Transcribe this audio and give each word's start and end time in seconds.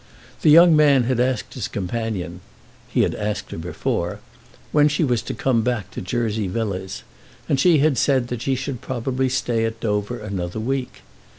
The 0.41 0.49
young 0.49 0.75
man 0.75 1.03
had 1.03 1.19
asked 1.19 1.53
his 1.53 1.67
companion 1.67 2.41
(he 2.89 3.01
had 3.03 3.13
asked 3.13 3.51
her 3.51 3.57
before) 3.59 4.19
when 4.71 4.87
she 4.87 5.03
was 5.03 5.21
to 5.21 5.35
come 5.35 5.61
back 5.61 5.91
to 5.91 6.01
Jersey 6.01 6.47
Villas, 6.47 7.03
and 7.47 7.59
she 7.59 7.77
had 7.77 7.99
said 7.99 8.29
that 8.29 8.41
she 8.41 8.55
should 8.55 8.81
probably 8.81 9.29
stay 9.29 9.63
at 9.63 9.79
Dover 9.79 10.17
another 10.17 10.59
week. 10.59 11.03